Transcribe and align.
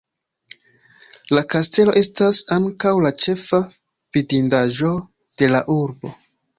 La 1.37 1.43
kastelo 1.51 1.95
estas 2.01 2.41
ankaŭ 2.57 2.95
la 3.09 3.13
ĉefa 3.27 3.63
vidindaĵo 4.19 4.99
de 5.43 5.57
la 5.57 5.67
urbo. 5.81 6.19